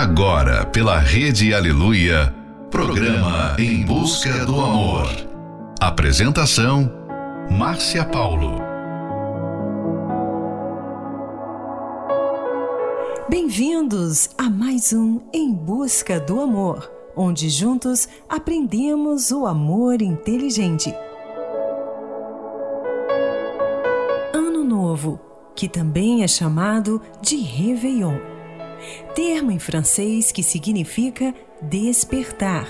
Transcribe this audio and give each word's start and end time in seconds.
Agora, 0.00 0.64
pela 0.64 0.98
Rede 0.98 1.52
Aleluia, 1.52 2.34
programa 2.70 3.54
Em 3.58 3.84
Busca 3.84 4.46
do 4.46 4.58
Amor. 4.58 5.06
Apresentação: 5.78 6.90
Márcia 7.50 8.02
Paulo. 8.06 8.62
Bem-vindos 13.28 14.30
a 14.38 14.48
mais 14.48 14.94
um 14.94 15.20
Em 15.34 15.52
Busca 15.52 16.18
do 16.18 16.40
Amor, 16.40 16.90
onde 17.14 17.50
juntos 17.50 18.08
aprendemos 18.26 19.30
o 19.30 19.44
amor 19.44 20.00
inteligente. 20.00 20.94
Ano 24.32 24.64
Novo, 24.64 25.20
que 25.54 25.68
também 25.68 26.22
é 26.22 26.26
chamado 26.26 27.02
de 27.20 27.36
Réveillon 27.36 28.39
termo 29.14 29.50
em 29.50 29.58
francês 29.58 30.32
que 30.32 30.42
significa 30.42 31.34
despertar. 31.62 32.68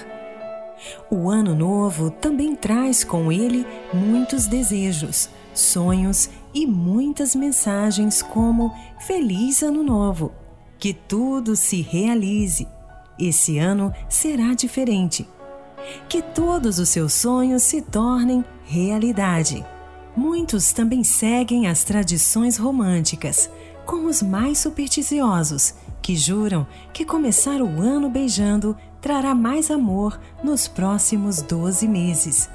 O 1.10 1.28
Ano 1.28 1.54
Novo 1.54 2.10
também 2.10 2.54
traz 2.54 3.04
com 3.04 3.30
ele 3.30 3.66
muitos 3.92 4.46
desejos, 4.46 5.28
sonhos 5.52 6.30
e 6.54 6.66
muitas 6.66 7.34
mensagens 7.34 8.22
como 8.22 8.74
Feliz 9.00 9.62
Ano 9.62 9.82
Novo, 9.82 10.32
que 10.78 10.92
tudo 10.94 11.54
se 11.54 11.82
realize. 11.82 12.66
Esse 13.18 13.58
ano 13.58 13.92
será 14.08 14.54
diferente. 14.54 15.28
Que 16.08 16.22
todos 16.22 16.78
os 16.78 16.88
seus 16.88 17.12
sonhos 17.12 17.62
se 17.62 17.82
tornem 17.82 18.44
realidade. 18.64 19.64
Muitos 20.16 20.72
também 20.72 21.04
seguem 21.04 21.66
as 21.66 21.84
tradições 21.84 22.56
românticas, 22.56 23.50
como 23.84 24.08
os 24.08 24.22
mais 24.22 24.58
supersticiosos, 24.58 25.74
que 26.02 26.16
juram 26.16 26.66
que 26.92 27.04
começar 27.04 27.60
o 27.60 27.80
ano 27.80 28.08
beijando 28.08 28.76
trará 29.00 29.34
mais 29.34 29.70
amor 29.70 30.20
nos 30.42 30.68
próximos 30.68 31.42
12 31.42 31.86
meses. 31.88 32.48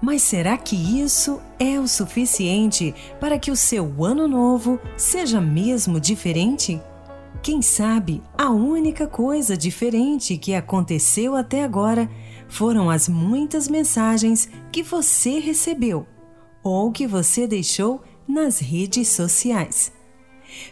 Mas 0.00 0.22
será 0.22 0.56
que 0.56 0.76
isso 0.76 1.40
é 1.58 1.80
o 1.80 1.88
suficiente 1.88 2.94
para 3.18 3.38
que 3.38 3.50
o 3.50 3.56
seu 3.56 4.04
ano 4.04 4.28
novo 4.28 4.78
seja 4.96 5.40
mesmo 5.40 5.98
diferente? 5.98 6.80
Quem 7.42 7.62
sabe 7.62 8.22
a 8.36 8.50
única 8.50 9.06
coisa 9.06 9.56
diferente 9.56 10.36
que 10.36 10.54
aconteceu 10.54 11.34
até 11.34 11.64
agora 11.64 12.10
foram 12.48 12.90
as 12.90 13.08
muitas 13.08 13.68
mensagens 13.68 14.48
que 14.70 14.82
você 14.82 15.38
recebeu 15.38 16.06
ou 16.62 16.90
que 16.90 17.06
você 17.06 17.46
deixou 17.46 18.02
nas 18.26 18.58
redes 18.58 19.08
sociais. 19.08 19.92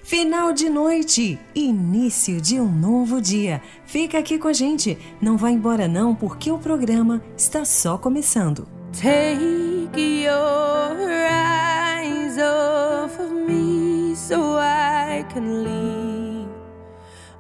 Final 0.03 0.53
de 0.53 0.69
noite, 0.69 1.39
início 1.55 2.41
de 2.41 2.61
um 2.61 2.71
novo 2.71 3.21
dia. 3.21 3.61
Fica 3.87 4.19
aqui 4.19 4.39
com 4.39 4.49
a 4.49 4.53
gente, 4.53 4.99
não 5.21 5.37
vá 5.37 5.51
embora 5.51 5.89
não, 5.89 6.15
porque 6.15 6.51
o 6.51 6.59
programa 6.59 7.23
está 7.37 7.65
só 7.65 7.97
começando. 7.97 8.67
Take 8.93 10.25
your 10.25 11.11
eyes 11.11 12.39
off 12.39 13.21
of 13.21 13.33
me 13.33 14.15
so 14.15 14.57
I 14.59 15.25
can 15.33 15.63
leave. 15.63 16.49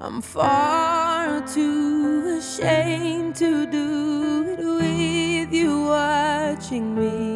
I'm 0.01 0.21
far 0.21 1.41
too 1.47 2.37
ashamed 2.39 3.37
to 3.37 3.67
do 3.67 4.45
it 4.51 4.59
with 4.59 5.53
you 5.53 5.87
watching 5.87 6.95
me. 6.95 7.34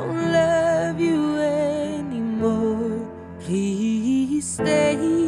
Don't 0.00 0.32
love 0.32 0.98
you 1.00 1.38
anymore. 1.38 3.06
Please 3.40 4.54
stay 4.54 5.19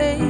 face 0.00 0.29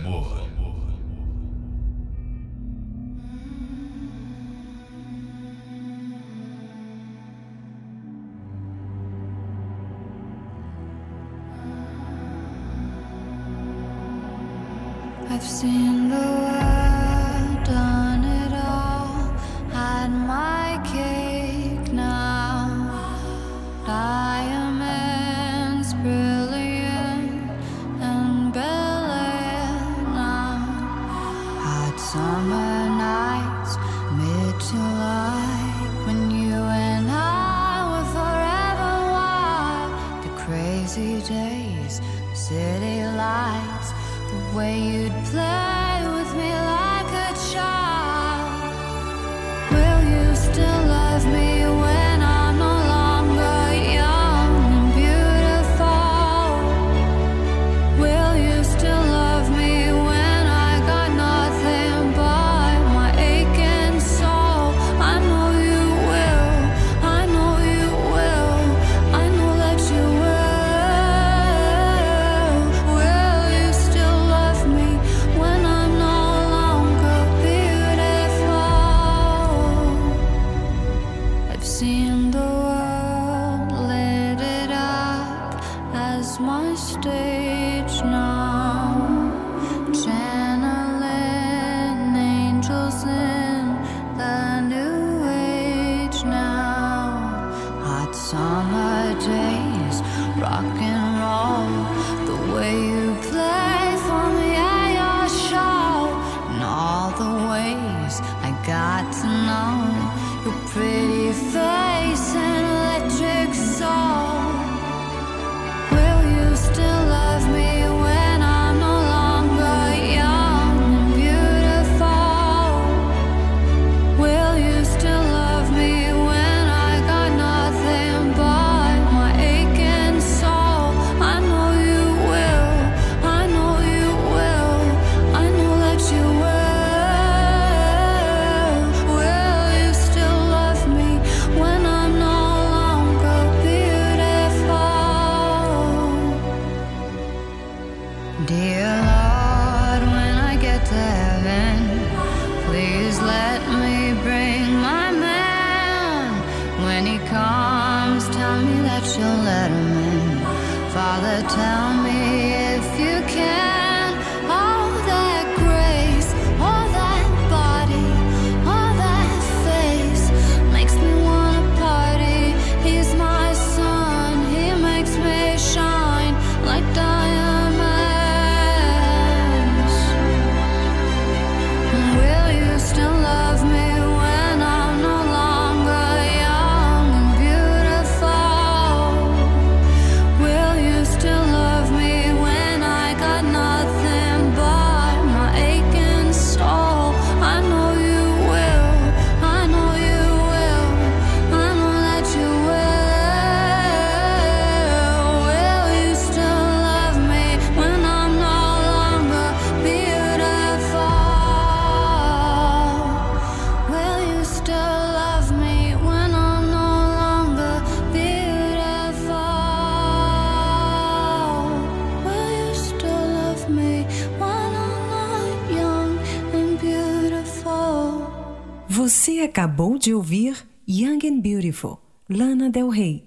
de 230.01 230.15
ouvir 230.15 230.67
Young 230.87 231.19
and 231.23 231.41
Beautiful, 231.41 231.99
Lana 232.27 232.71
Del 232.71 232.89
Rey, 232.89 233.23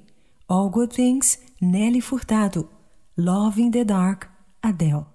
All 0.49 0.69
Good 0.69 0.93
Things, 0.93 1.38
Nelly 1.61 2.00
Furtado, 2.00 2.69
Love 3.16 3.62
in 3.62 3.71
the 3.71 3.85
Dark, 3.85 4.26
Adele. 4.61 5.07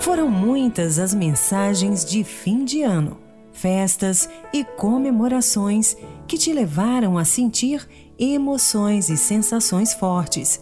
Foram 0.00 0.28
muitas 0.28 0.98
as 0.98 1.14
mensagens 1.14 2.04
de 2.04 2.24
fim 2.24 2.64
de 2.64 2.82
ano, 2.82 3.16
festas 3.52 4.28
e 4.52 4.64
comemorações 4.64 5.96
que 6.26 6.36
te 6.36 6.52
levaram 6.52 7.16
a 7.16 7.24
sentir 7.24 7.88
emoções 8.18 9.08
e 9.08 9.16
sensações 9.16 9.94
fortes. 9.94 10.60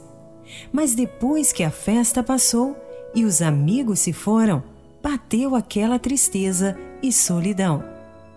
Mas 0.70 0.94
depois 0.94 1.50
que 1.50 1.64
a 1.64 1.70
festa 1.70 2.22
passou, 2.22 2.76
e 3.14 3.24
os 3.24 3.42
amigos 3.42 4.00
se 4.00 4.12
foram, 4.12 4.62
bateu 5.02 5.54
aquela 5.54 5.98
tristeza 5.98 6.76
e 7.02 7.12
solidão. 7.12 7.82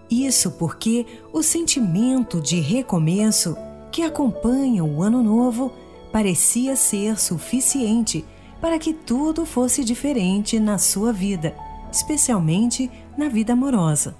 Isso 0.09 0.51
porque 0.51 1.05
o 1.31 1.41
sentimento 1.41 2.41
de 2.41 2.59
recomeço 2.59 3.55
que 3.91 4.01
acompanha 4.03 4.83
o 4.83 5.01
ano 5.01 5.23
novo 5.23 5.71
parecia 6.11 6.75
ser 6.75 7.19
suficiente 7.19 8.25
para 8.59 8.77
que 8.77 8.93
tudo 8.93 9.45
fosse 9.45 9.83
diferente 9.83 10.59
na 10.59 10.77
sua 10.77 11.11
vida, 11.11 11.55
especialmente 11.91 12.91
na 13.17 13.27
vida 13.27 13.53
amorosa. 13.53 14.15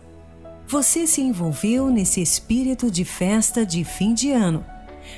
Você 0.67 1.05
se 1.05 1.22
envolveu 1.22 1.89
nesse 1.89 2.22
espírito 2.22 2.89
de 2.89 3.03
festa 3.03 3.65
de 3.65 3.84
fim 3.84 4.13
de 4.13 4.31
ano, 4.31 4.65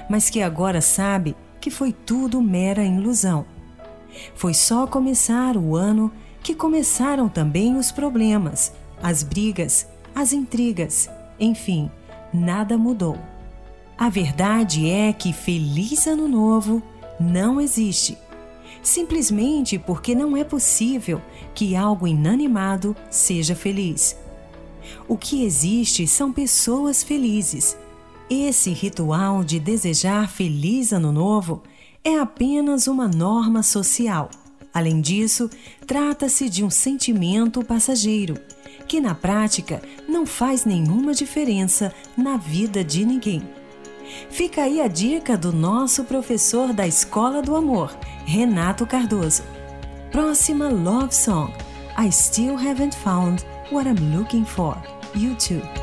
mas 0.09 0.29
que 0.29 0.41
agora 0.41 0.81
sabe 0.81 1.35
que 1.61 1.69
foi 1.69 1.93
tudo 1.93 2.41
mera 2.41 2.83
ilusão. 2.83 3.45
Foi 4.35 4.53
só 4.53 4.87
começar 4.87 5.57
o 5.57 5.75
ano 5.75 6.11
que 6.41 6.53
começaram 6.53 7.29
também 7.29 7.77
os 7.77 7.91
problemas, 7.91 8.73
as 9.01 9.23
brigas, 9.23 9.87
as 10.13 10.33
intrigas, 10.33 11.09
enfim, 11.39 11.89
nada 12.33 12.77
mudou. 12.77 13.17
A 13.97 14.09
verdade 14.09 14.89
é 14.89 15.13
que 15.13 15.31
Feliz 15.31 16.07
Ano 16.07 16.27
Novo 16.27 16.81
não 17.19 17.61
existe. 17.61 18.17
Simplesmente 18.81 19.79
porque 19.79 20.13
não 20.13 20.35
é 20.35 20.43
possível 20.43 21.21
que 21.55 21.75
algo 21.75 22.07
inanimado 22.07 22.95
seja 23.09 23.55
feliz. 23.55 24.17
O 25.07 25.17
que 25.17 25.45
existe 25.45 26.05
são 26.07 26.33
pessoas 26.33 27.01
felizes. 27.01 27.77
Esse 28.29 28.71
ritual 28.71 29.43
de 29.43 29.59
desejar 29.59 30.29
Feliz 30.29 30.91
Ano 30.91 31.11
Novo 31.11 31.61
é 32.03 32.19
apenas 32.19 32.87
uma 32.87 33.07
norma 33.07 33.63
social. 33.63 34.29
Além 34.73 34.99
disso, 35.01 35.49
trata-se 35.85 36.49
de 36.49 36.63
um 36.63 36.69
sentimento 36.69 37.63
passageiro, 37.63 38.35
que 38.87 38.99
na 38.99 39.13
prática 39.13 39.81
não 40.07 40.25
faz 40.25 40.65
nenhuma 40.65 41.13
diferença 41.13 41.93
na 42.17 42.37
vida 42.37 42.83
de 42.83 43.05
ninguém. 43.05 43.41
Fica 44.29 44.63
aí 44.63 44.81
a 44.81 44.87
dica 44.87 45.37
do 45.37 45.53
nosso 45.53 46.03
professor 46.03 46.73
da 46.73 46.85
Escola 46.87 47.41
do 47.41 47.55
Amor, 47.55 47.95
Renato 48.25 48.85
Cardoso. 48.85 49.43
Próxima 50.11 50.69
Love 50.69 51.13
Song: 51.15 51.51
I 51.97 52.11
Still 52.11 52.55
Haven't 52.55 52.95
Found 52.97 53.43
What 53.71 53.87
I'm 53.87 54.17
Looking 54.17 54.45
For. 54.45 54.77
YouTube. 55.15 55.82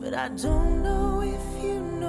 but 0.00 0.14
I 0.14 0.28
don't 0.28 0.82
know 0.82 1.20
if 1.20 1.62
you 1.62 1.78
know. 1.78 1.99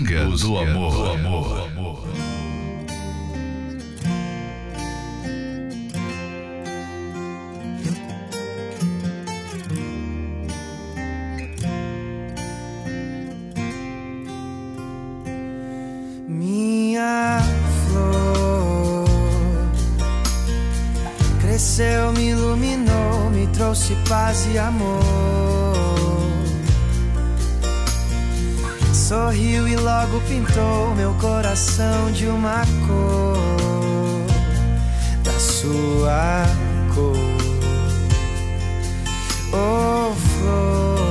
Do 0.00 0.58
amor. 0.58 0.92
Do 0.92 1.10
amor. 1.10 2.08
Minha 16.26 17.40
flor 17.86 19.04
cresceu, 21.42 22.12
me 22.12 22.30
iluminou, 22.30 23.30
me 23.30 23.46
trouxe 23.48 23.94
paz 24.08 24.46
e 24.52 24.58
amor. 24.58 25.41
Sorriu 29.32 29.66
e 29.66 29.76
logo 29.76 30.20
pintou 30.28 30.94
meu 30.94 31.14
coração 31.14 32.12
de 32.12 32.26
uma 32.26 32.62
cor 32.86 34.26
da 35.24 35.32
sua 35.40 36.44
cor. 36.94 37.16
Oh, 39.54 40.14
flor, 40.14 41.08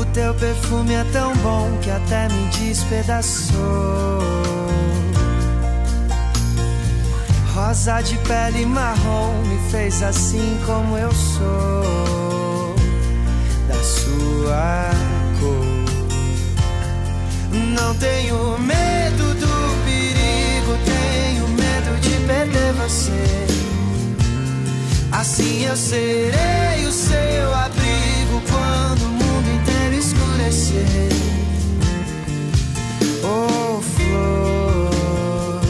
o 0.00 0.04
teu 0.12 0.32
perfume 0.34 0.94
é 0.94 1.04
tão 1.12 1.34
bom 1.38 1.76
que 1.82 1.90
até 1.90 2.28
me 2.28 2.48
despedaçou. 2.50 4.20
Rosa 7.52 8.00
de 8.00 8.16
pele 8.18 8.64
marrom 8.64 9.42
me 9.42 9.70
fez 9.70 10.02
assim 10.04 10.56
como 10.64 10.96
eu 10.96 11.12
sou 11.12 12.13
sua 14.44 14.90
cor. 15.40 15.64
Não 17.50 17.94
tenho 17.94 18.58
medo 18.58 19.34
do 19.34 19.84
perigo, 19.86 20.76
tenho 20.84 21.48
medo 21.48 22.00
de 22.00 22.10
perder 22.26 22.72
você. 22.74 23.46
Assim 25.12 25.64
eu 25.64 25.76
serei 25.76 26.86
o 26.86 26.92
seu 26.92 27.54
abrigo 27.54 28.42
quando 28.50 29.02
o 29.04 29.08
mundo 29.08 29.48
inteiro 29.48 29.94
escurecer. 29.94 31.08
Oh, 33.22 33.80
flor, 33.80 35.60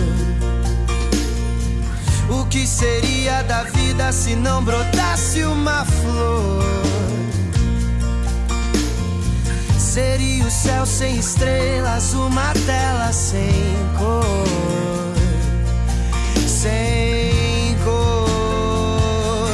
o 2.40 2.46
que 2.46 2.66
seria 2.66 3.42
da 3.42 3.62
vida 3.62 4.10
se 4.10 4.34
não 4.34 4.64
brotasse 4.64 5.44
uma 5.44 5.84
flor? 5.84 6.93
Seria 9.94 10.44
o 10.44 10.50
céu 10.50 10.84
sem 10.84 11.20
estrelas, 11.20 12.14
uma 12.14 12.52
tela 12.66 13.12
sem 13.12 13.76
cor. 13.96 14.44
Sem 16.48 17.76
cor. 17.84 19.46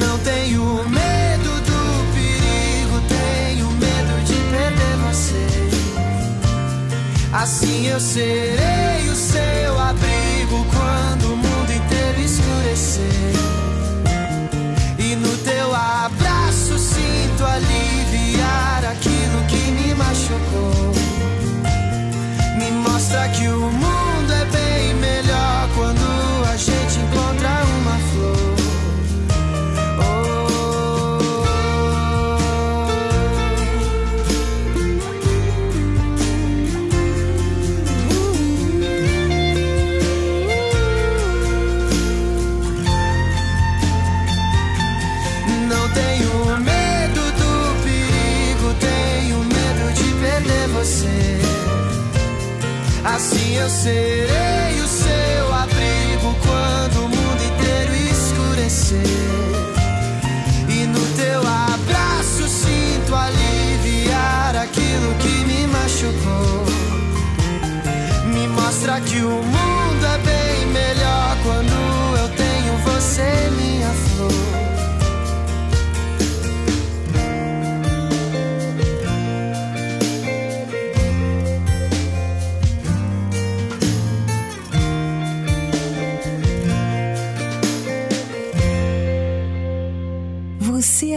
Não 0.00 0.18
tenho 0.18 0.64
medo 0.88 1.60
do 1.60 2.12
perigo, 2.12 3.00
tenho 3.06 3.70
medo 3.70 4.24
de 4.24 4.34
perder 4.50 4.96
você. 5.06 5.46
Assim 7.32 7.86
eu 7.86 8.00
serei 8.00 8.77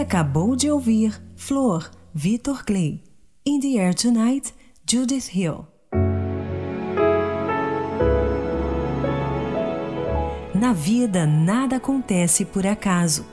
acabou 0.02 0.56
de 0.56 0.70
ouvir 0.70 1.22
Flor, 1.36 1.92
Victor 2.12 2.66
Clay. 2.66 3.04
In 3.46 3.60
the 3.60 3.80
Air 3.80 3.94
Tonight, 3.94 4.52
Judith 4.90 5.30
Hill. 5.32 5.68
Na 10.56 10.74
vida, 10.74 11.28
nada 11.28 11.76
acontece 11.76 12.46
por 12.46 12.66
acaso. 12.66 13.26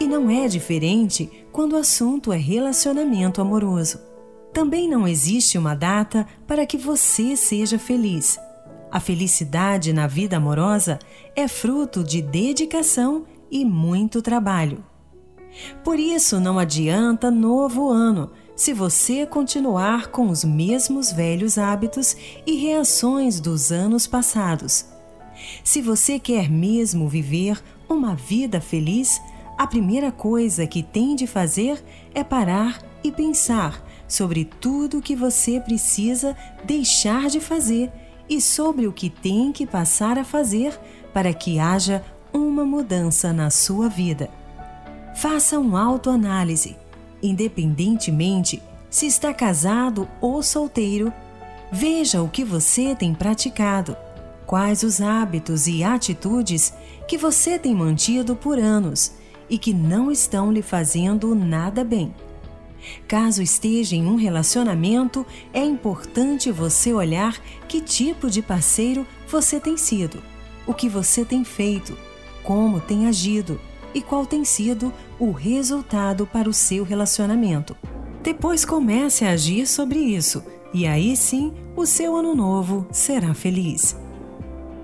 E 0.00 0.06
não 0.06 0.28
é 0.28 0.48
diferente 0.48 1.30
quando 1.52 1.74
o 1.74 1.78
assunto 1.78 2.32
é 2.32 2.36
relacionamento 2.36 3.40
amoroso. 3.40 4.00
Também 4.52 4.88
não 4.88 5.06
existe 5.06 5.56
uma 5.56 5.74
data 5.74 6.26
para 6.48 6.66
que 6.66 6.76
você 6.76 7.36
seja 7.36 7.78
feliz. 7.78 8.38
A 8.90 8.98
felicidade 8.98 9.92
na 9.92 10.08
vida 10.08 10.36
amorosa 10.36 10.98
é 11.36 11.46
fruto 11.46 12.02
de 12.02 12.20
dedicação 12.20 13.24
e 13.50 13.64
muito 13.64 14.20
trabalho. 14.20 14.84
Por 15.84 15.98
isso, 15.98 16.40
não 16.40 16.58
adianta 16.58 17.30
novo 17.30 17.88
ano 17.90 18.30
se 18.54 18.72
você 18.72 19.24
continuar 19.24 20.08
com 20.08 20.28
os 20.28 20.42
mesmos 20.42 21.12
velhos 21.12 21.58
hábitos 21.58 22.16
e 22.44 22.56
reações 22.56 23.38
dos 23.38 23.70
anos 23.70 24.06
passados. 24.06 24.86
Se 25.62 25.80
você 25.80 26.18
quer 26.18 26.50
mesmo 26.50 27.08
viver 27.08 27.62
uma 27.88 28.16
vida 28.16 28.60
feliz, 28.60 29.20
a 29.56 29.66
primeira 29.66 30.10
coisa 30.10 30.66
que 30.66 30.82
tem 30.82 31.14
de 31.14 31.26
fazer 31.26 31.82
é 32.14 32.24
parar 32.24 32.82
e 33.02 33.12
pensar 33.12 33.84
sobre 34.08 34.44
tudo 34.44 35.02
que 35.02 35.14
você 35.14 35.60
precisa 35.60 36.36
deixar 36.64 37.28
de 37.28 37.40
fazer 37.40 37.92
e 38.28 38.40
sobre 38.40 38.86
o 38.86 38.92
que 38.92 39.08
tem 39.08 39.52
que 39.52 39.66
passar 39.66 40.18
a 40.18 40.24
fazer 40.24 40.78
para 41.12 41.32
que 41.32 41.58
haja 41.58 42.04
uma 42.32 42.64
mudança 42.64 43.32
na 43.32 43.50
sua 43.50 43.88
vida. 43.88 44.28
Faça 45.18 45.58
uma 45.58 45.82
autoanálise. 45.82 46.76
Independentemente 47.20 48.62
se 48.88 49.04
está 49.06 49.34
casado 49.34 50.08
ou 50.20 50.44
solteiro, 50.44 51.12
veja 51.72 52.22
o 52.22 52.28
que 52.28 52.44
você 52.44 52.94
tem 52.94 53.12
praticado, 53.12 53.96
quais 54.46 54.84
os 54.84 55.00
hábitos 55.00 55.66
e 55.66 55.82
atitudes 55.82 56.72
que 57.08 57.18
você 57.18 57.58
tem 57.58 57.74
mantido 57.74 58.36
por 58.36 58.60
anos 58.60 59.10
e 59.50 59.58
que 59.58 59.74
não 59.74 60.08
estão 60.12 60.52
lhe 60.52 60.62
fazendo 60.62 61.34
nada 61.34 61.82
bem. 61.82 62.14
Caso 63.08 63.42
esteja 63.42 63.96
em 63.96 64.06
um 64.06 64.14
relacionamento, 64.14 65.26
é 65.52 65.64
importante 65.64 66.52
você 66.52 66.92
olhar 66.92 67.36
que 67.66 67.80
tipo 67.80 68.30
de 68.30 68.40
parceiro 68.40 69.04
você 69.26 69.58
tem 69.58 69.76
sido, 69.76 70.22
o 70.64 70.72
que 70.72 70.88
você 70.88 71.24
tem 71.24 71.42
feito, 71.42 71.98
como 72.44 72.80
tem 72.80 73.08
agido 73.08 73.60
e 73.94 74.00
qual 74.00 74.26
tem 74.26 74.44
sido 74.44 74.92
o 75.18 75.30
resultado 75.30 76.26
para 76.26 76.48
o 76.48 76.52
seu 76.52 76.84
relacionamento. 76.84 77.76
Depois 78.22 78.64
comece 78.64 79.24
a 79.24 79.30
agir 79.30 79.66
sobre 79.66 79.98
isso 79.98 80.42
e 80.72 80.86
aí 80.86 81.16
sim 81.16 81.52
o 81.76 81.86
seu 81.86 82.16
ano 82.16 82.34
novo 82.34 82.86
será 82.90 83.34
feliz. 83.34 83.96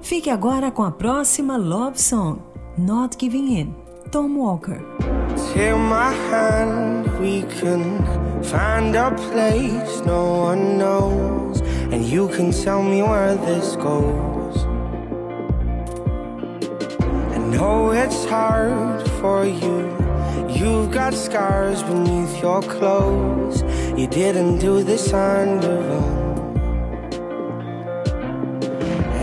Fique 0.00 0.30
agora 0.30 0.70
com 0.70 0.82
a 0.82 0.90
próxima 0.90 1.56
Love 1.56 2.00
Song, 2.00 2.38
Not 2.76 3.16
Giving 3.18 3.58
In, 3.58 3.74
Tom 4.10 4.36
Walker. 4.36 4.80
My 5.56 6.12
hand, 6.30 7.08
we 7.20 7.42
can 7.60 7.98
find 8.42 8.94
a 8.96 9.10
place 9.10 10.00
no 10.06 10.50
one 10.50 10.78
knows, 10.78 11.60
and 11.92 12.04
you 12.04 12.28
can 12.28 12.50
tell 12.50 12.82
me 12.82 13.02
where 13.02 13.36
this 13.36 13.76
goes. 13.76 14.43
Know 17.56 17.92
it's 17.92 18.24
hard 18.24 19.06
for 19.20 19.44
you. 19.44 19.78
You've 20.48 20.90
got 20.90 21.14
scars 21.14 21.82
beneath 21.82 22.40
your 22.42 22.62
clothes. 22.62 23.62
You 23.98 24.06
didn't 24.06 24.58
do 24.58 24.82
this 24.82 25.12
on 25.12 25.62
your 25.62 25.82
own. 26.00 26.56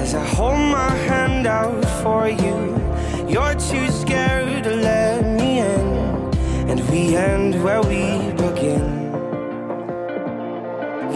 As 0.02 0.16
I 0.16 0.26
hold 0.26 0.64
my 0.82 0.92
hand 1.10 1.46
out 1.46 1.84
for 2.02 2.30
you, 2.30 2.60
you're 3.28 3.56
too 3.70 3.88
scared 4.02 4.64
to 4.64 4.76
let 4.76 5.26
me 5.40 5.60
in. 5.60 5.88
And 6.70 6.80
we 6.90 7.16
end 7.16 7.62
where 7.64 7.82
we 7.82 8.06
begin. 8.46 8.88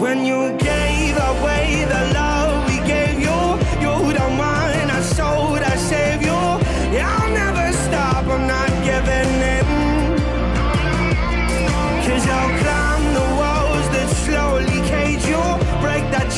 When 0.02 0.18
you 0.30 0.40
gave 0.58 1.16
away 1.32 1.86
the 1.88 2.02
love 2.14 2.25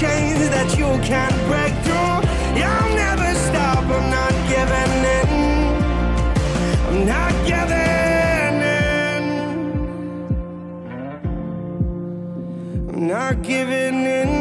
chains 0.00 0.48
that 0.50 0.78
you 0.78 0.86
can't 1.02 1.34
break 1.48 1.74
through. 1.82 2.22
Yeah, 2.56 2.78
I'll 2.80 2.94
never 2.94 3.34
stop, 3.48 3.82
I'm 3.82 4.10
not 4.18 4.34
giving 4.52 5.04
in. 5.18 5.28
I'm 6.86 7.00
not 7.04 7.34
giving 7.50 8.62
in. 8.78 9.22
I'm 12.88 13.00
not 13.08 13.42
giving 13.42 13.98
in. 14.20 14.32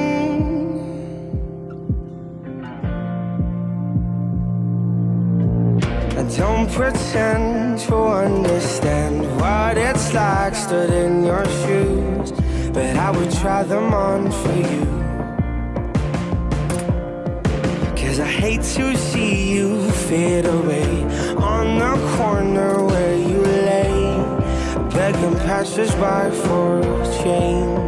I 6.19 6.23
don't 6.37 6.69
pretend 6.71 7.79
to 7.87 7.95
understand 7.95 9.25
what 9.41 9.75
it's 9.75 10.13
like 10.13 10.53
stood 10.53 10.91
in 10.91 11.23
your 11.23 11.45
shoes, 11.61 12.31
but 12.73 12.95
I 12.95 13.09
would 13.09 13.31
try 13.31 13.63
them 13.63 13.91
on 13.91 14.31
for 14.31 14.53
you. 14.53 15.06
Hate 18.27 18.61
to 18.61 18.95
see 18.95 19.53
you 19.53 19.89
fade 19.91 20.45
away 20.45 21.03
on 21.37 21.79
the 21.79 21.95
corner 22.17 22.83
where 22.83 23.15
you 23.15 23.41
lay, 23.41 24.17
begging 24.89 25.35
passersby 25.47 26.31
for 26.43 26.81
change. 27.23 27.87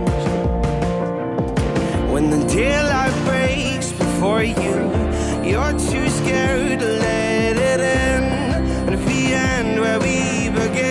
When 2.11 2.29
the 2.29 2.41
daylight 2.47 3.13
breaks 3.25 3.91
before 3.91 4.43
you, 4.43 4.77
you're 5.43 5.73
too 5.73 6.09
scared 6.09 6.79
to 6.79 6.85
let 6.85 7.57
it 7.57 7.79
in. 7.79 8.23
And 8.85 8.93
if 8.95 9.07
end 9.33 9.79
where 9.79 9.99
we 9.99 10.49
begin, 10.49 10.89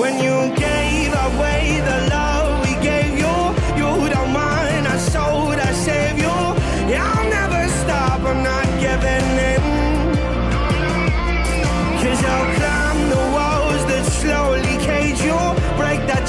when 0.00 0.14
you 0.24 0.54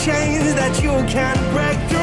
chains 0.06 0.54
that 0.56 0.84
you 0.84 0.92
can't 1.08 1.40
break 1.54 1.80
through. 1.90 2.03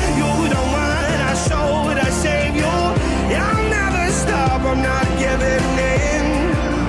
Stop, 4.61 4.71
I'm 4.71 4.81
not 4.81 5.07
giving 5.19 5.65
in. 5.79 6.25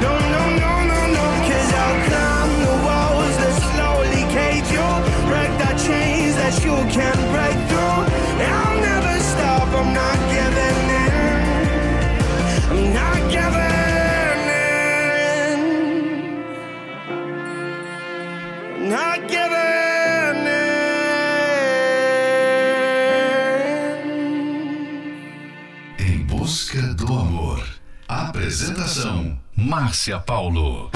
No, 0.01 0.13
no, 0.19 0.43
no, 0.63 0.73
no, 0.91 1.01
no. 1.17 1.25
Cause 1.49 1.73
I'll 1.73 2.09
climb 2.09 2.53
the 2.65 2.77
walls 2.87 3.37
that 3.41 3.55
slowly 3.73 4.25
cage 4.33 4.71
you. 4.71 4.89
Break 5.29 5.53
the 5.59 5.73
chains 5.87 6.35
that 6.37 6.55
you 6.65 6.77
can't 6.93 7.32
Márcia 29.73 30.19
Paulo. 30.19 30.91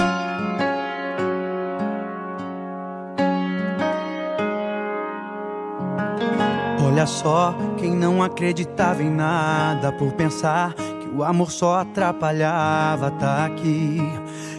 Olha 6.85 7.07
só, 7.07 7.55
quem 7.79 7.95
não 7.95 8.21
acreditava 8.21 9.01
em 9.01 9.09
nada 9.09 9.91
por 9.91 10.11
pensar 10.11 10.75
que 10.75 11.07
o 11.07 11.23
amor 11.23 11.49
só 11.49 11.79
atrapalhava, 11.79 13.09
tá 13.09 13.45
aqui 13.45 13.97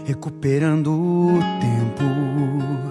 recuperando 0.04 0.90
o 0.90 1.38
tempo. 1.60 2.88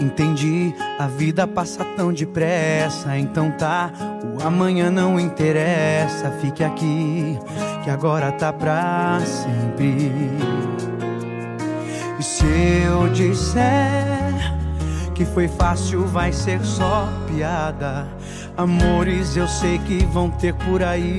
Entendi, 0.00 0.72
a 0.96 1.08
vida 1.08 1.44
passa 1.44 1.84
tão 1.96 2.12
depressa, 2.12 3.18
então 3.18 3.50
tá, 3.50 3.90
o 4.22 4.46
amanhã 4.46 4.92
não 4.92 5.18
interessa, 5.18 6.30
fique 6.40 6.62
aqui, 6.62 7.36
que 7.88 7.92
agora 7.92 8.30
tá 8.32 8.52
pra 8.52 9.18
sempre. 9.24 10.12
E 12.18 12.22
se 12.22 12.44
eu 12.84 13.08
disser 13.08 13.64
que 15.14 15.24
foi 15.24 15.48
fácil, 15.48 16.06
vai 16.06 16.30
ser 16.30 16.62
só 16.62 17.08
piada. 17.26 18.06
Amores 18.58 19.38
eu 19.38 19.48
sei 19.48 19.78
que 19.78 20.04
vão 20.04 20.30
ter 20.30 20.52
por 20.52 20.82
aí, 20.82 21.18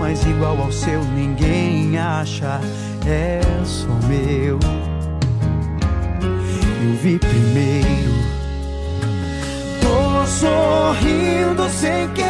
mas 0.00 0.26
igual 0.26 0.60
ao 0.60 0.72
seu 0.72 1.00
ninguém 1.14 1.96
acha, 1.96 2.60
é 3.06 3.40
só 3.64 3.94
meu. 4.08 4.58
Eu 6.82 6.96
vi 7.00 7.20
primeiro. 7.20 8.10
Tô 9.80 10.26
sorrindo 10.26 11.68
sem 11.68 12.08
querer, 12.08 12.29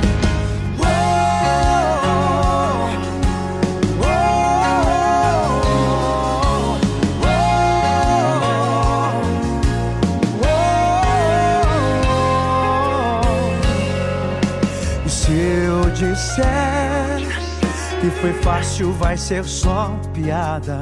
Foi 18.21 18.33
fácil, 18.33 18.93
vai 18.93 19.17
ser 19.17 19.43
só 19.43 19.91
piada. 20.13 20.79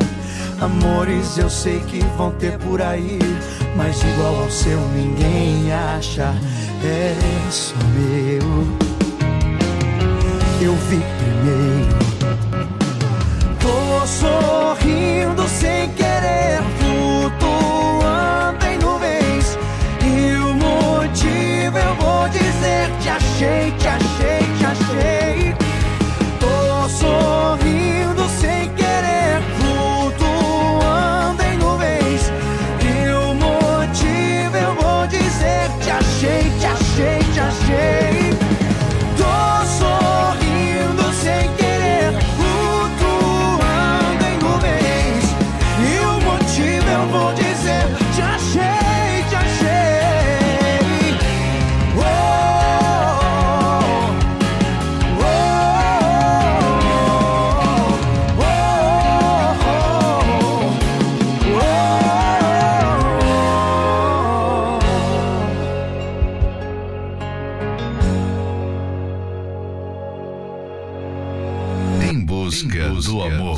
Amores 0.60 1.38
eu 1.38 1.50
sei 1.50 1.80
que 1.80 2.00
vão 2.18 2.32
ter 2.32 2.58
por 2.60 2.82
aí, 2.82 3.18
mas 3.78 4.02
igual 4.04 4.44
ao 4.44 4.52
seu 4.52 4.78
ninguém 4.90 5.72
acha, 5.72 6.34
é 6.84 7.16
só 7.50 7.76
meu. 7.96 8.68
Eu 10.62 10.76
vi 10.76 11.02
primeiro. 11.18 11.98
Tô 13.62 14.06
sorrindo 14.06 15.48
sem 15.48 15.90
querer, 15.92 16.60
flutuando 16.78 18.66
em 18.66 18.78
nuvens. 18.80 19.58
E 20.04 20.36
o 20.36 20.54
motivo 20.56 21.78
eu 21.78 21.96
vou 21.96 22.28
dizer: 22.28 22.92
te 23.00 23.08
achei, 23.08 23.79
busca 73.00 73.12
do 73.12 73.22
amor. 73.22 73.56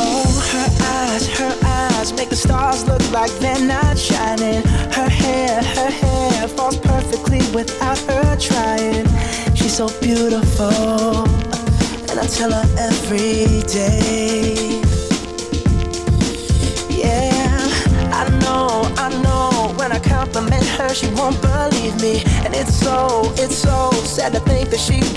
Oh, 0.00 0.30
her 0.52 0.68
eyes, 0.80 1.26
her 1.38 1.54
eyes 1.64 2.12
make 2.12 2.28
the 2.28 2.36
stars 2.36 2.86
look 2.86 3.02
like 3.10 3.32
they're 3.40 3.58
not 3.66 3.98
shining. 3.98 4.62
Her 4.92 5.08
hair, 5.08 5.60
her 5.62 5.90
hair 5.90 6.48
falls 6.48 6.76
perfectly 6.76 7.40
without 7.52 7.98
her 7.98 8.36
trying. 8.36 9.06
She's 9.56 9.76
so 9.76 9.88
beautiful, 10.00 10.77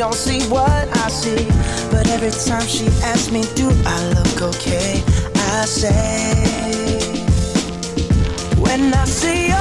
don't 0.01 0.15
see 0.15 0.41
what 0.49 0.87
I 0.97 1.09
see. 1.09 1.45
But 1.91 2.09
every 2.09 2.31
time 2.31 2.65
she 2.65 2.87
asks 3.03 3.29
me, 3.31 3.43
do 3.53 3.69
I 3.85 3.97
look 4.15 4.41
okay? 4.41 5.03
I 5.53 5.65
say, 5.65 6.33
when 8.57 8.91
I 8.95 9.05
see 9.05 9.49
your 9.49 9.60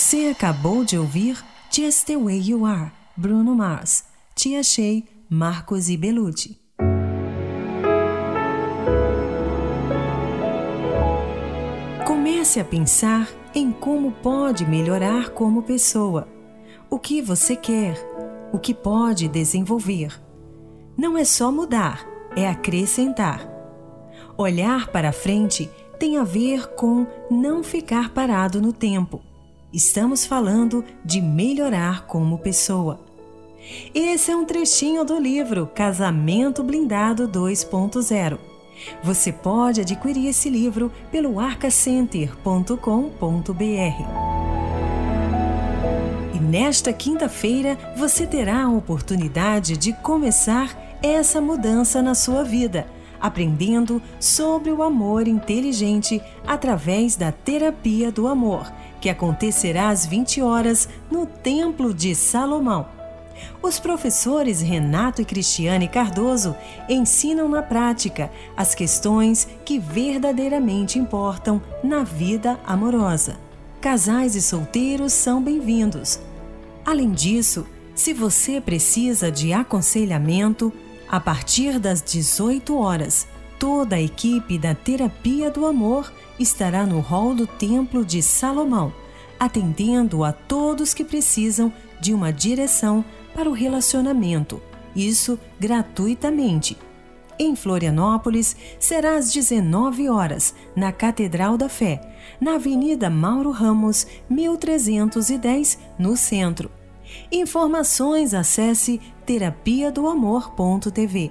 Você 0.00 0.28
acabou 0.28 0.84
de 0.84 0.96
ouvir 0.96 1.44
Just 1.72 2.06
the 2.06 2.16
Way 2.16 2.50
You 2.50 2.64
Are, 2.64 2.92
Bruno 3.16 3.52
Mars. 3.56 4.04
Te 4.32 4.54
achei, 4.54 5.04
Marcos 5.28 5.90
e 5.90 5.96
Belucci. 5.96 6.56
Comece 12.06 12.60
a 12.60 12.64
pensar 12.64 13.28
em 13.52 13.72
como 13.72 14.12
pode 14.12 14.64
melhorar 14.64 15.30
como 15.30 15.64
pessoa. 15.64 16.28
O 16.88 17.00
que 17.00 17.20
você 17.20 17.56
quer, 17.56 17.96
o 18.52 18.58
que 18.60 18.72
pode 18.72 19.26
desenvolver. 19.26 20.16
Não 20.96 21.18
é 21.18 21.24
só 21.24 21.50
mudar, 21.50 22.06
é 22.36 22.48
acrescentar. 22.48 23.50
Olhar 24.36 24.92
para 24.92 25.10
frente 25.10 25.68
tem 25.98 26.18
a 26.18 26.22
ver 26.22 26.68
com 26.76 27.04
não 27.28 27.64
ficar 27.64 28.10
parado 28.10 28.62
no 28.62 28.72
tempo. 28.72 29.20
Estamos 29.72 30.24
falando 30.24 30.82
de 31.04 31.20
melhorar 31.20 32.06
como 32.06 32.38
pessoa. 32.38 33.00
Esse 33.94 34.30
é 34.30 34.36
um 34.36 34.46
trechinho 34.46 35.04
do 35.04 35.18
livro 35.18 35.66
Casamento 35.66 36.62
Blindado 36.62 37.28
2.0. 37.28 38.38
Você 39.02 39.30
pode 39.30 39.82
adquirir 39.82 40.28
esse 40.28 40.48
livro 40.48 40.90
pelo 41.10 41.38
arcacenter.com.br. 41.38 42.78
E 46.34 46.38
nesta 46.38 46.90
quinta-feira 46.90 47.76
você 47.94 48.26
terá 48.26 48.62
a 48.62 48.70
oportunidade 48.70 49.76
de 49.76 49.92
começar 49.92 50.98
essa 51.02 51.42
mudança 51.42 52.00
na 52.00 52.14
sua 52.14 52.42
vida, 52.42 52.86
aprendendo 53.20 54.00
sobre 54.18 54.72
o 54.72 54.82
amor 54.82 55.28
inteligente 55.28 56.22
através 56.46 57.16
da 57.16 57.30
terapia 57.30 58.10
do 58.10 58.26
amor, 58.26 58.72
que 59.00 59.08
acontecerá 59.08 59.88
às 59.88 60.06
20 60.06 60.42
horas 60.42 60.88
no 61.10 61.26
Templo 61.26 61.92
de 61.94 62.14
Salomão. 62.14 62.86
Os 63.62 63.78
professores 63.78 64.60
Renato 64.60 65.22
e 65.22 65.24
Cristiane 65.24 65.88
Cardoso 65.88 66.56
ensinam 66.88 67.48
na 67.48 67.62
prática 67.62 68.30
as 68.56 68.74
questões 68.74 69.48
que 69.64 69.78
verdadeiramente 69.78 70.98
importam 70.98 71.62
na 71.82 72.02
vida 72.02 72.58
amorosa. 72.66 73.36
Casais 73.80 74.34
e 74.34 74.42
solteiros 74.42 75.12
são 75.12 75.42
bem-vindos. 75.42 76.20
Além 76.84 77.12
disso, 77.12 77.66
se 77.94 78.12
você 78.12 78.60
precisa 78.60 79.30
de 79.30 79.52
aconselhamento, 79.52 80.72
a 81.08 81.18
partir 81.18 81.78
das 81.78 82.02
18 82.02 82.76
horas, 82.76 83.26
toda 83.58 83.96
a 83.96 84.00
equipe 84.00 84.58
da 84.58 84.74
Terapia 84.74 85.50
do 85.50 85.66
Amor 85.66 86.12
estará 86.38 86.86
no 86.86 87.00
hall 87.00 87.34
do 87.34 87.46
Templo 87.46 88.04
de 88.04 88.22
Salomão, 88.22 88.92
atendendo 89.38 90.24
a 90.24 90.32
todos 90.32 90.94
que 90.94 91.04
precisam 91.04 91.72
de 92.00 92.14
uma 92.14 92.32
direção 92.32 93.04
para 93.34 93.48
o 93.48 93.52
relacionamento, 93.52 94.60
isso 94.94 95.38
gratuitamente. 95.60 96.76
Em 97.38 97.54
Florianópolis, 97.54 98.56
será 98.80 99.16
às 99.16 99.32
19 99.32 100.08
horas, 100.08 100.52
na 100.74 100.90
Catedral 100.90 101.56
da 101.56 101.68
Fé, 101.68 102.00
na 102.40 102.56
Avenida 102.56 103.08
Mauro 103.08 103.52
Ramos, 103.52 104.04
1310, 104.28 105.78
no 105.96 106.16
centro. 106.16 106.68
Informações 107.30 108.34
acesse 108.34 109.00
terapiadoamor.tv. 109.24 111.30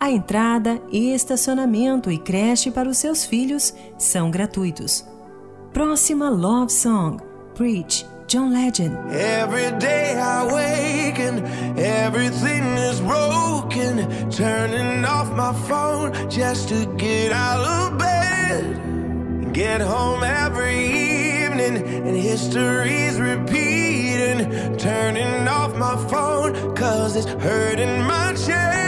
A 0.00 0.12
entrada 0.12 0.80
estacionamento 0.92 2.08
e 2.08 2.18
creche 2.18 2.70
para 2.70 2.88
os 2.88 2.98
seus 2.98 3.24
filhos 3.24 3.74
são 3.98 4.30
gratuitos. 4.30 5.04
Próxima 5.72 6.30
Love 6.30 6.72
Song: 6.72 7.16
Preach, 7.56 8.06
John 8.28 8.50
Legend. 8.50 8.96
Every 9.10 9.72
day 9.80 10.14
I 10.14 10.44
wake 10.44 11.20
and 11.20 11.42
everything 11.76 12.62
is 12.88 13.00
broken. 13.00 14.06
Turning 14.30 15.04
off 15.04 15.32
my 15.32 15.52
phone 15.66 16.12
just 16.30 16.68
to 16.68 16.86
get 16.96 17.32
out 17.32 17.66
of 17.66 17.98
bed. 17.98 19.52
Get 19.52 19.80
home 19.80 20.22
every 20.22 20.78
evening 20.78 21.76
and 22.06 22.16
history's 22.16 23.18
repeating. 23.18 24.76
Turning 24.76 25.48
off 25.48 25.74
my 25.74 25.96
phone 26.08 26.54
cause 26.76 27.16
it's 27.16 27.26
hurting 27.42 28.02
my 28.06 28.32
chest. 28.34 28.87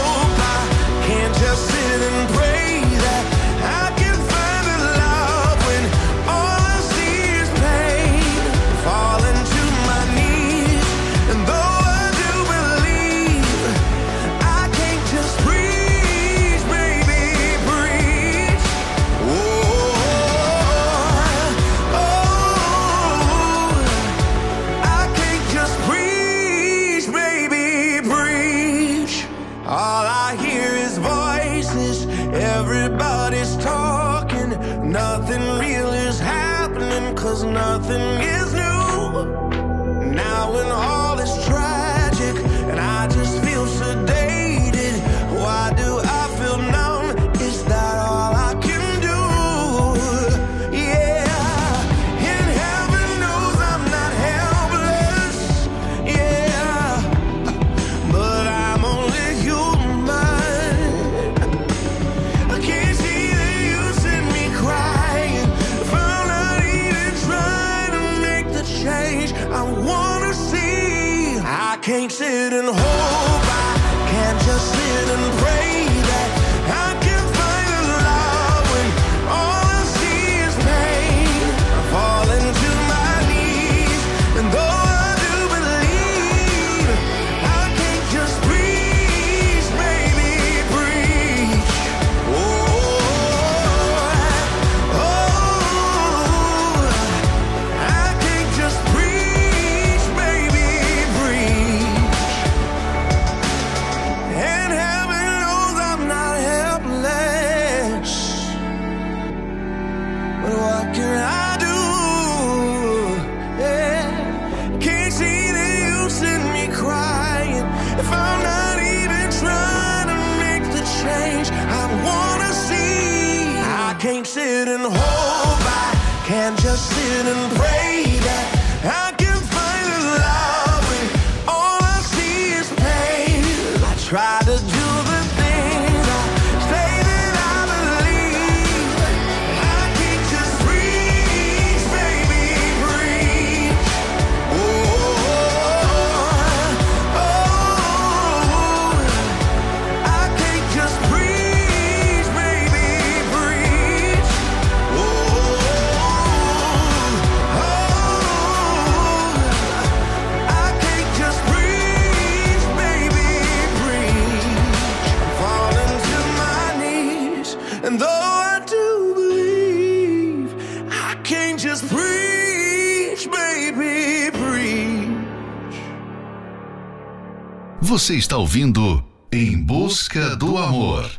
Você 177.83 178.13
está 178.13 178.37
ouvindo 178.37 179.03
Em 179.33 179.57
Busca 179.57 180.35
do 180.35 180.55
Amor. 180.55 181.09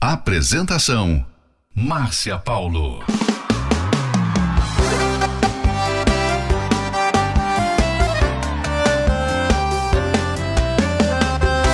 Apresentação: 0.00 1.26
Márcia 1.74 2.38
Paulo. 2.38 3.02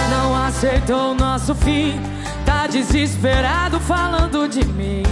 Não 0.09 0.35
aceitou 0.35 1.15
nosso 1.15 1.55
fim, 1.55 2.01
tá 2.47 2.67
desesperado 2.67 3.79
falando 3.79 4.49
de 4.49 4.65
mim. 4.65 5.03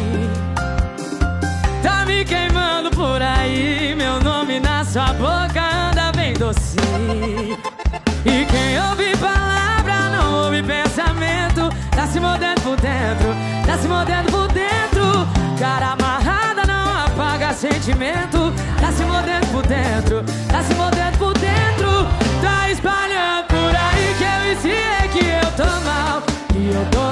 Tá 1.83 2.07
me 2.07 2.25
queimando 2.25 2.91
por 2.93 3.21
aí, 3.21 3.95
meu 3.95 4.21
nome 4.23 4.59
na 4.59 4.83
sua 4.87 5.13
boca 5.13 5.91
anda 5.91 6.13
bem 6.13 6.33
doce. 6.33 6.79
E 8.25 8.45
quem 8.47 8.81
ouve 8.91 9.17
palavra 9.17 10.11
não 10.11 10.45
ouve 10.45 10.63
pensamento. 10.63 11.71
Tá 11.95 12.07
se 12.07 12.21
mordendo 12.21 12.61
por 12.63 12.77
dentro, 12.81 13.35
tá 13.67 13.79
se 13.79 13.89
mordendo 13.89 14.31
por 14.31 14.49
dentro. 14.49 15.27
Cara 15.59 15.93
amarrada 15.93 16.65
não 16.67 17.05
apaga 17.05 17.53
sentimento. 17.53 18.53
Tá 18.81 18.93
se 18.93 19.05
mordendo 19.05 19.47
por 19.53 19.67
dentro, 19.67 20.25
tá 20.49 20.63
se 20.63 20.75
mordendo 20.75 21.19
por 21.19 21.35
dentro. 21.35 22.07
Tá 22.41 22.71
espalhando 22.71 23.47
por 23.49 23.75
aí 23.75 24.15
que 24.19 24.25
eu 24.25 24.53
ensinei 24.53 25.09
que 25.13 25.27
eu 25.27 25.51
tô 25.57 25.81
mal, 25.85 26.23
que 26.49 26.71
eu 26.75 26.85
tô 26.91 27.08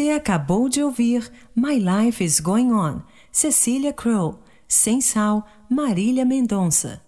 Você 0.00 0.12
acabou 0.12 0.66
de 0.66 0.82
ouvir 0.82 1.30
My 1.54 1.78
Life 1.78 2.24
is 2.24 2.40
Going 2.40 2.72
On, 2.72 3.02
Cecília 3.30 3.92
Crow, 3.92 4.38
Sem 4.66 4.98
Sal, 4.98 5.46
Marília 5.68 6.24
Mendonça. 6.24 7.02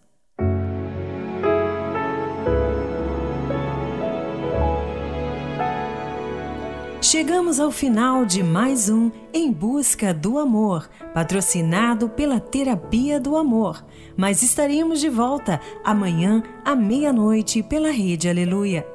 Chegamos 7.01 7.59
ao 7.59 7.71
final 7.71 8.27
de 8.27 8.43
mais 8.43 8.91
um 8.91 9.11
Em 9.33 9.51
Busca 9.51 10.13
do 10.13 10.39
Amor, 10.39 10.87
patrocinado 11.15 12.11
pela 12.11 12.39
Terapia 12.39 13.19
do 13.19 13.39
Amor. 13.39 13.83
Mas 14.15 14.43
estaremos 14.43 15.01
de 15.01 15.09
volta 15.09 15.59
amanhã 15.83 16.43
à 16.63 16.77
meia-noite 16.77 17.63
pela 17.63 17.91
Rede 17.91 18.29
Aleluia. 18.29 18.87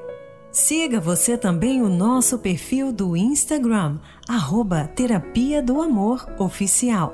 Siga 0.60 1.00
você 1.00 1.38
também 1.38 1.84
o 1.84 1.88
nosso 1.88 2.40
perfil 2.40 2.92
do 2.92 3.16
Instagram, 3.16 4.00
arroba 4.28 4.90
Terapia 4.96 5.62
do 5.62 5.80
Amor 5.80 6.28
Oficial. 6.40 7.14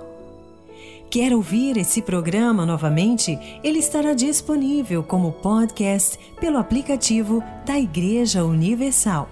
Quer 1.11 1.33
ouvir 1.33 1.75
esse 1.75 2.01
programa 2.01 2.65
novamente? 2.65 3.37
Ele 3.61 3.79
estará 3.79 4.13
disponível 4.13 5.03
como 5.03 5.33
podcast 5.33 6.17
pelo 6.39 6.57
aplicativo 6.57 7.43
da 7.65 7.77
Igreja 7.77 8.45
Universal. 8.45 9.27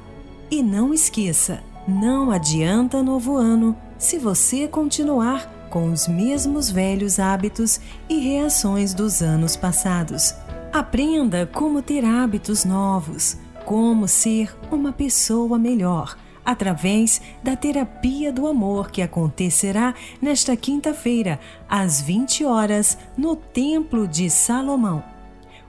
E 0.51 0.61
não 0.61 0.93
esqueça, 0.93 1.63
não 1.87 2.31
adianta 2.31 3.01
novo 3.01 3.37
ano 3.37 3.77
se 3.97 4.19
você 4.19 4.67
continuar 4.67 5.69
com 5.69 5.89
os 5.89 6.05
mesmos 6.05 6.69
velhos 6.69 7.17
hábitos 7.17 7.79
e 8.09 8.19
reações 8.19 8.93
dos 8.93 9.21
anos 9.21 9.55
passados. 9.55 10.35
Aprenda 10.73 11.45
como 11.47 11.81
ter 11.81 12.03
hábitos 12.03 12.65
novos 12.65 13.37
como 13.71 14.05
ser 14.05 14.53
uma 14.69 14.91
pessoa 14.91 15.57
melhor 15.57 16.17
através 16.43 17.21
da 17.41 17.55
terapia 17.55 18.29
do 18.29 18.45
amor 18.45 18.91
que 18.91 19.01
acontecerá 19.01 19.95
nesta 20.21 20.57
quinta-feira, 20.57 21.39
às 21.69 22.01
20 22.01 22.43
horas, 22.43 22.97
no 23.17 23.33
Templo 23.33 24.09
de 24.09 24.29
Salomão. 24.29 25.01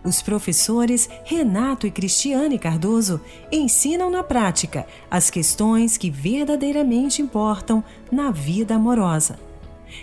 Os 0.03 0.21
professores 0.21 1.09
Renato 1.23 1.87
e 1.87 1.93
Cristiane 1.93 2.59
Cardoso 2.59 3.21
ensinam 3.53 4.11
na 4.11 4.25
prática 4.25 4.85
as 5.09 5.31
questões 5.31 5.97
que 5.97 6.11
verdadeiramente 6.11 7.23
importam 7.23 7.85
na 8.11 8.33
vida 8.33 8.75
amorosa. 8.75 9.39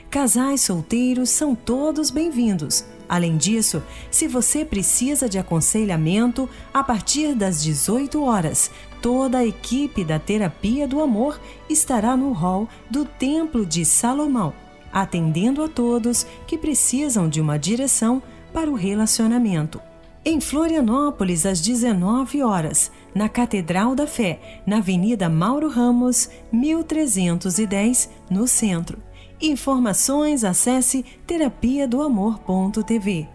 Casais 0.09 0.61
solteiros 0.61 1.31
são 1.31 1.53
todos 1.53 2.11
bem-vindos 2.11 2.85
Além 3.09 3.37
disso, 3.37 3.81
se 4.11 4.27
você 4.27 4.63
precisa 4.63 5.27
de 5.27 5.39
aconselhamento, 5.39 6.47
a 6.71 6.83
partir 6.83 7.33
das 7.33 7.63
18 7.63 8.23
horas, 8.23 8.69
toda 9.01 9.39
a 9.39 9.45
equipe 9.45 10.03
da 10.03 10.19
Terapia 10.19 10.87
do 10.87 11.01
Amor 11.01 11.41
estará 11.67 12.15
no 12.15 12.31
hall 12.31 12.69
do 12.87 13.05
Templo 13.05 13.65
de 13.65 13.83
Salomão, 13.83 14.53
atendendo 14.93 15.63
a 15.63 15.67
todos 15.67 16.27
que 16.45 16.55
precisam 16.55 17.27
de 17.27 17.41
uma 17.41 17.57
direção 17.57 18.21
para 18.53 18.69
o 18.69 18.75
relacionamento. 18.75 19.81
Em 20.23 20.39
Florianópolis, 20.39 21.45
às 21.45 21.61
19 21.61 22.43
horas, 22.43 22.91
na 23.15 23.27
Catedral 23.27 23.95
da 23.95 24.05
Fé, 24.05 24.61
na 24.67 24.77
Avenida 24.77 25.27
Mauro 25.29 25.67
Ramos, 25.67 26.29
1310, 26.51 28.09
no 28.29 28.45
centro. 28.45 29.01
Informações 29.41 30.43
acesse 30.43 31.05
terapia 31.25 31.87
do 31.87 32.01
amor.tv. 32.01 33.27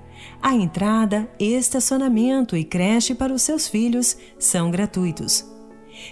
A 0.43 0.55
entrada, 0.55 1.29
estacionamento 1.39 2.57
e 2.57 2.65
creche 2.65 3.15
para 3.15 3.33
os 3.33 3.43
seus 3.43 3.67
filhos 3.67 4.17
são 4.39 4.71
gratuitos. 4.71 5.51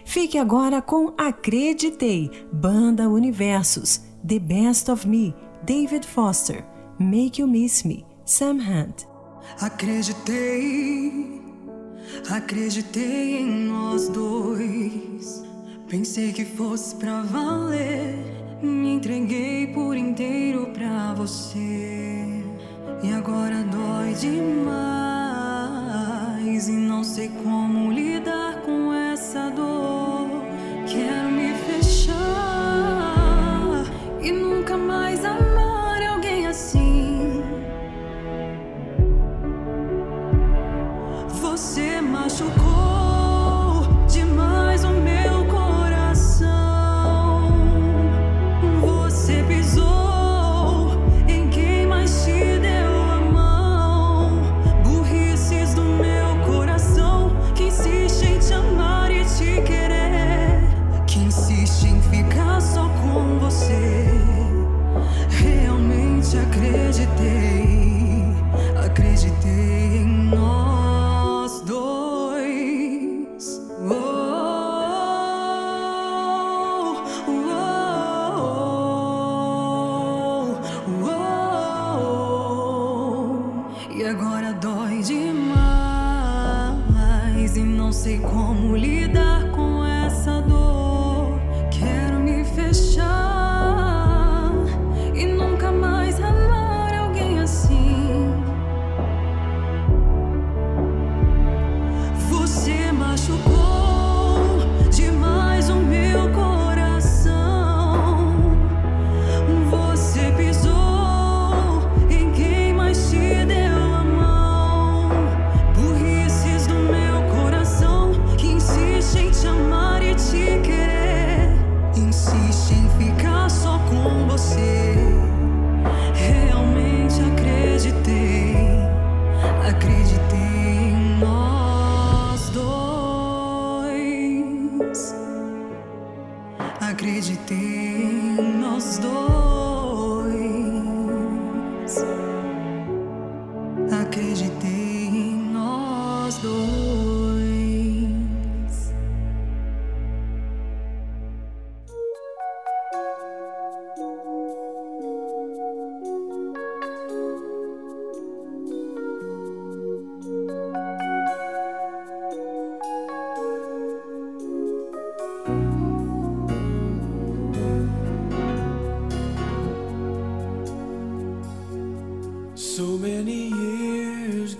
Fique 0.04 0.38
agora 0.38 0.80
com 0.80 1.12
Acreditei, 1.18 2.30
Banda 2.52 3.08
Universos, 3.08 4.02
The 4.26 4.38
Best 4.38 4.90
of 4.90 5.06
Me, 5.06 5.34
David 5.62 6.06
Foster, 6.06 6.64
Make 6.98 7.42
You 7.42 7.48
Miss 7.48 7.82
Me, 7.82 8.06
Sam 8.24 8.58
Hunt. 8.60 9.04
Acreditei, 9.60 11.42
acreditei 12.30 13.38
em 13.38 13.66
nós 13.66 14.08
dois. 14.08 15.42
Pensei 15.88 16.32
que 16.32 16.44
fosse 16.44 16.94
pra 16.96 17.22
valer. 17.22 18.41
Me 18.62 18.94
entreguei 18.94 19.66
por 19.66 19.96
inteiro 19.96 20.68
pra 20.72 21.12
você. 21.14 22.44
E 23.02 23.12
agora 23.12 23.64
dói 23.64 24.14
demais. 24.14 24.78
E 26.68 26.72
não 26.72 27.02
sei 27.02 27.28
como 27.42 27.90
lidar 27.90 28.62
com 28.62 28.92
essa 28.92 29.50
dor. 29.50 30.28
Quero 30.86 31.32
me 31.32 31.54
fechar 31.66 32.14
e 34.20 34.30
nunca 34.30 34.76
mais 34.76 35.24
amar 35.24 36.00
alguém 36.06 36.46
assim. 36.46 37.42
Você 41.40 42.00
machucou. 42.00 42.71
você. 63.72 65.42
Realmente 65.42 66.38
acreditei, 66.38 68.24
acreditei. 68.84 69.81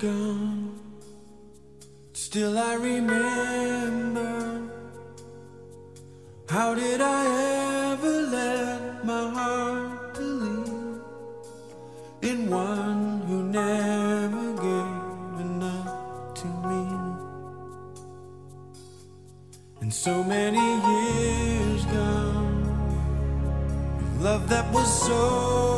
gone. 0.03 0.81
Still, 2.13 2.59
I 2.59 2.75
remember. 2.75 4.33
How 6.49 6.75
did 6.75 7.01
I 7.01 7.23
ever 7.93 8.15
let 8.39 9.05
my 9.05 9.31
heart 9.31 10.15
believe 10.15 11.01
in 12.21 12.51
one 12.51 13.21
who 13.29 13.45
never 13.45 14.47
gave 14.67 15.35
enough 15.47 16.35
to 16.41 16.47
me? 16.69 16.83
And 19.83 19.95
so 19.95 20.25
many 20.25 20.67
years 20.91 21.85
gone, 21.85 22.65
love 24.21 24.49
that 24.49 24.67
was 24.73 24.89
so. 25.07 25.72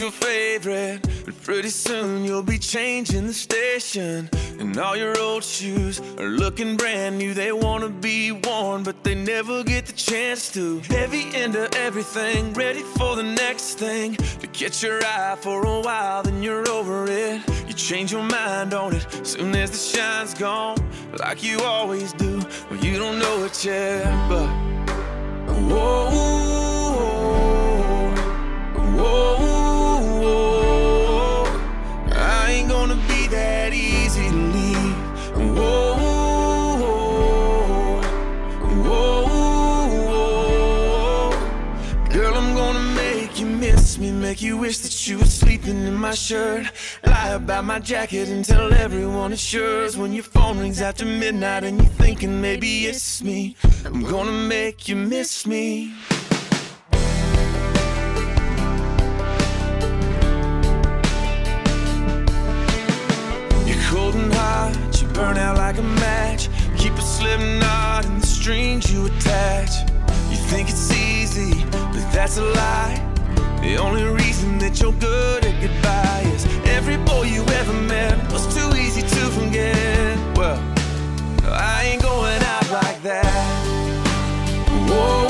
Your 0.00 0.10
favorite. 0.10 1.02
But 1.24 1.42
pretty 1.42 1.68
soon 1.68 2.24
you'll 2.24 2.42
be 2.42 2.58
changing 2.58 3.26
the 3.26 3.34
station. 3.34 4.30
And 4.58 4.76
all 4.78 4.96
your 4.96 5.18
old 5.20 5.44
shoes 5.44 6.00
are 6.18 6.28
looking 6.28 6.76
brand 6.76 7.18
new. 7.18 7.34
They 7.34 7.52
wanna 7.52 7.90
be 7.90 8.32
worn, 8.32 8.82
but 8.82 9.04
they 9.04 9.14
never 9.14 9.62
get 9.62 9.86
the 9.86 9.92
chance 9.92 10.50
to. 10.52 10.80
Heavy 10.80 11.34
into 11.36 11.68
everything, 11.76 12.54
ready 12.54 12.80
for 12.80 13.14
the 13.14 13.22
next 13.22 13.74
thing. 13.74 14.14
To 14.14 14.46
catch 14.46 14.82
your 14.82 15.00
eye 15.04 15.36
for 15.38 15.66
a 15.66 15.80
while, 15.80 16.22
then 16.22 16.42
you're 16.42 16.66
over 16.70 17.06
it. 17.06 17.42
You 17.68 17.74
change 17.74 18.10
your 18.10 18.24
mind 18.24 18.72
on 18.72 18.94
it 18.94 19.06
soon 19.26 19.54
as 19.54 19.70
the 19.70 19.98
shine's 19.98 20.34
gone, 20.34 20.78
like 21.18 21.42
you 21.42 21.60
always 21.60 22.12
do. 22.14 22.40
Well, 22.70 22.80
you 22.84 22.98
don't 22.98 23.18
know 23.18 23.44
it 23.44 23.64
yet, 23.64 24.04
but. 24.28 24.48
Whoa, 25.68 26.10
whoa. 28.96 29.49
Make 44.30 44.42
you 44.42 44.56
wish 44.56 44.78
that 44.78 45.08
you 45.08 45.18
were 45.18 45.24
sleeping 45.24 45.84
in 45.88 45.94
my 45.94 46.14
shirt. 46.14 46.70
Lie 47.04 47.30
about 47.30 47.64
my 47.64 47.80
jacket 47.80 48.28
and 48.28 48.44
tell 48.44 48.72
everyone 48.72 49.32
it's 49.32 49.52
yours. 49.52 49.96
When 49.96 50.12
your 50.12 50.22
phone 50.22 50.56
rings 50.60 50.80
after 50.80 51.04
midnight 51.04 51.64
and 51.64 51.78
you're 51.78 51.96
thinking 52.04 52.40
maybe 52.40 52.86
it's 52.86 53.24
me, 53.24 53.56
I'm 53.84 54.04
gonna 54.04 54.30
make 54.30 54.86
you 54.86 54.94
miss 54.94 55.48
me. 55.48 55.92
You're 63.66 63.82
cold 63.90 64.14
and 64.14 64.32
hot, 64.32 65.02
you 65.02 65.08
burn 65.08 65.38
out 65.38 65.56
like 65.56 65.78
a 65.78 65.82
match. 66.06 66.48
Keep 66.78 66.92
a 66.92 67.02
slip 67.02 67.40
knot 67.40 68.04
in 68.04 68.20
the 68.20 68.26
strings 68.26 68.92
you 68.92 69.06
attach. 69.06 69.72
You 70.30 70.36
think 70.36 70.70
it's 70.70 70.92
easy, 70.92 71.64
but 71.72 72.12
that's 72.12 72.36
a 72.36 72.44
lie. 72.44 73.09
The 73.62 73.76
only 73.76 74.04
reason 74.04 74.58
that 74.58 74.80
you're 74.80 74.92
good 74.92 75.44
at 75.44 75.60
goodbye 75.60 76.22
is 76.34 76.46
every 76.66 76.96
boy 76.96 77.24
you 77.24 77.42
ever 77.60 77.72
met 77.72 78.16
was 78.32 78.46
too 78.54 78.76
easy 78.76 79.02
to 79.02 79.22
forget. 79.30 80.16
Well, 80.36 80.58
I 81.44 81.84
ain't 81.84 82.02
going 82.02 82.42
out 82.42 82.70
like 82.70 83.02
that. 83.02 83.66
Whoa. 84.88 85.29